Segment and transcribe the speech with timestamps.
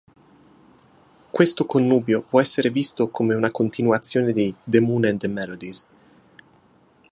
[1.29, 5.87] Questo connubio può essere visto come una continuazione di "The Moon and the Melodies".